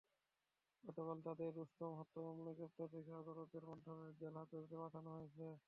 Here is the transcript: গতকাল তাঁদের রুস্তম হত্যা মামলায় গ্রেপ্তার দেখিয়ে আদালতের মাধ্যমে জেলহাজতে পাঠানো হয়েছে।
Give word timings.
গতকাল 0.83 1.17
তাঁদের 1.25 1.49
রুস্তম 1.57 1.91
হত্যা 1.99 2.19
মামলায় 2.25 2.57
গ্রেপ্তার 2.57 2.87
দেখিয়ে 2.93 3.19
আদালতের 3.21 3.63
মাধ্যমে 3.69 4.05
জেলহাজতে 4.19 4.75
পাঠানো 4.81 5.09
হয়েছে। 5.15 5.45